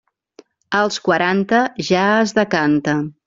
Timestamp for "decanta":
2.41-2.97